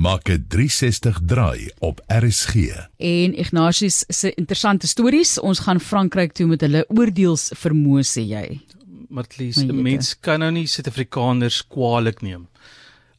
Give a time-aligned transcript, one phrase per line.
[0.00, 2.54] maak 'n 360 draai op RSG.
[2.96, 5.40] En Ignatius se interessante stories.
[5.40, 8.60] Ons gaan Frankryk toe met hulle oordeels vermoë sê jy.
[9.08, 9.82] Martlies, My 'n jete.
[9.82, 12.48] mens kan nou nie Suid-Afrikaners kwaadlik neem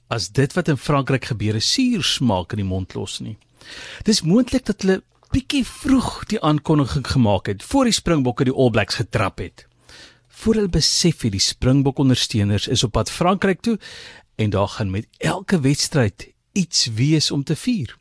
[0.07, 3.37] as dit wat in Frankryk gebeur 'n suur smaak in die mond los nie.
[4.03, 8.69] Dis moontlik dat hulle bietjie vroeg die aankondiging gemaak het voor die Springbokke die All
[8.69, 9.67] Blacks getrap het.
[10.27, 13.79] Voor hulle besef het die Springbok ondersteuners is op pad Frankryk toe
[14.35, 17.95] en daar gaan met elke wedstryd iets wees om te vier.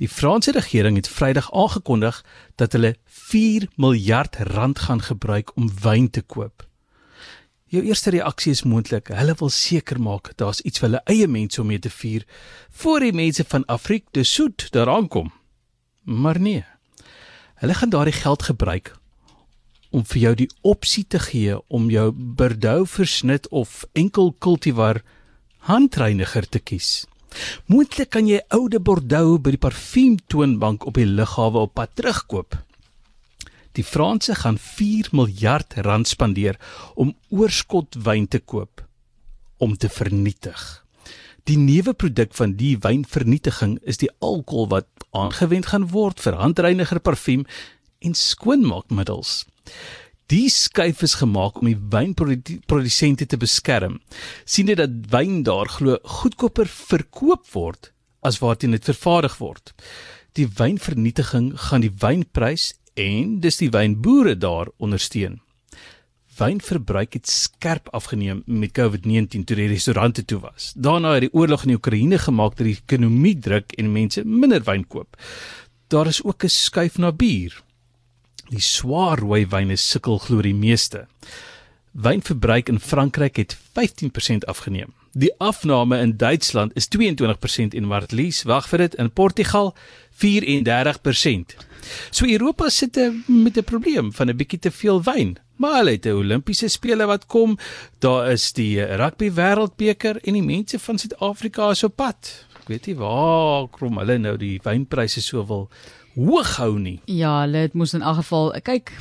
[0.00, 6.10] Die Franse regering het Vrydag aangekondig dat hulle 4 miljard rand gaan gebruik om wyn
[6.10, 6.64] te koop.
[7.70, 11.60] Jou eerste reaksie is moontlik, hulle wil seker maak daar's iets vir hulle eie mense
[11.60, 12.24] om mee te vier
[12.82, 15.30] voor die mense van Afrika de Soet daaraan kom.
[16.02, 16.64] Maar nee.
[17.60, 18.94] Hulle gaan daardie geld gebruik
[19.90, 25.02] om vir jou die opsie te gee om jou Bordeaux versnit of enkel cultivar
[25.68, 27.04] handreiniger te kies.
[27.70, 32.58] Moontlik kan jy oude Bordeaux by die parfuumtoonbank op die lughawe op pad terugkoop.
[33.78, 36.58] Die Franse gaan 4 miljard rand spandeer
[36.94, 38.82] om oorskot wyn te koop
[39.60, 40.60] om te vernietig.
[41.44, 47.00] Die nuwe produk van die wynvernietiging is die alkohol wat aangewend gaan word vir handreiniger
[47.04, 47.46] parfuum
[48.00, 49.44] en skoonmaakmiddels.
[50.30, 53.98] Die skuif is gemaak om die wynprodusente te beskerm.
[54.44, 57.90] sien dit dat wyn daar glo goedkoper verkoop word
[58.22, 59.72] as waarteen dit vervaardig word.
[60.38, 65.40] Die wynvernietiging gaan die wynprys en dis die wynboere daar ondersteun.
[66.38, 70.72] Wynverbruik het skerp afgeneem met COVID-19 toe die restaurante toe was.
[70.76, 74.62] Daarna het die oorlog in die Oekraïne gemaak dat die ekonomie druk en mense minder
[74.62, 75.18] wyn koop.
[75.88, 77.58] Daar is ook 'n skuif na bier.
[78.50, 81.06] Die swaar rooi wyne sukkel glo die meeste.
[81.92, 84.90] Wynverbruik in Frankryk het 15% afgeneem.
[85.12, 89.72] Die afname in Duitsland is 22% en Martlies, wag vir dit, in Portugal
[90.22, 91.56] 34%.
[92.10, 95.38] So Europa sit eh, met 'n probleem van 'n bietjie te veel wyn.
[95.56, 97.58] Maar hulle het 'n Olimpiese spele wat kom.
[97.98, 102.46] Daar is die eh, rugby wêreldbeker en die mense van Suid-Afrika is op pad.
[102.70, 105.66] Weet nie waar kom hulle nou die wynpryse so wil
[106.14, 107.00] hoog hou nie.
[107.10, 108.92] Ja, hulle het moes in elk geval kyk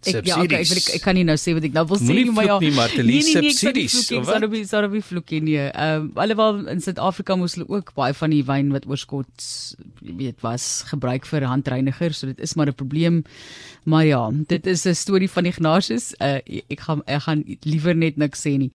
[0.00, 1.98] Ek ja, okay, ek, wil, ek, ek kan nie nou sê wat ek nou wil
[2.00, 2.54] sê nie, maar ja.
[2.62, 5.58] nie, Martelie, nee, nee, nee, subsidies, sal op sal op vloek nie.
[5.60, 9.44] Ehm alhoewel in Suid-Afrika moes hulle ook baie van die wyn wat oorskot
[10.00, 13.24] jy weet was gebruik vir handreiniger, so dit is maar 'n probleem.
[13.84, 16.14] Maar ja, dit is 'n storie van Ignatius.
[16.18, 18.68] Uh, ek gaan ek gaan liewer net niks sê nie.